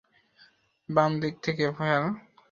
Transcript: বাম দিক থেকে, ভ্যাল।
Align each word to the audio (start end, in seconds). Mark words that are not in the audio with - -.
বাম 0.89 1.11
দিক 1.21 1.35
থেকে, 1.43 1.65
ভ্যাল। 1.77 2.03